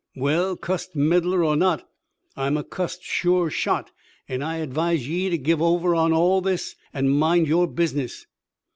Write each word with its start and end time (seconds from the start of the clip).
Well, 0.15 0.55
cussed 0.57 0.95
meddler 0.95 1.45
er 1.45 1.55
not, 1.55 1.87
I'm 2.35 2.57
a 2.57 2.63
cussed 2.63 3.03
shore 3.03 3.51
shot. 3.51 3.91
An' 4.27 4.41
I 4.41 4.57
advise 4.57 5.07
ye 5.07 5.29
to 5.29 5.37
give 5.37 5.61
over 5.61 5.93
on 5.93 6.11
all 6.11 6.41
this 6.41 6.75
an' 6.91 7.09
mind 7.09 7.45
yore 7.47 7.67
business. 7.67 8.25